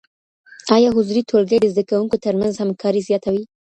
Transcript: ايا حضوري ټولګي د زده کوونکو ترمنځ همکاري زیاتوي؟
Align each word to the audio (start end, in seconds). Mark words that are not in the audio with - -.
ايا 0.75 0.89
حضوري 0.95 1.21
ټولګي 1.29 1.57
د 1.59 1.65
زده 1.73 1.83
کوونکو 1.89 2.15
ترمنځ 2.25 2.53
همکاري 2.57 3.01
زیاتوي؟ 3.09 3.43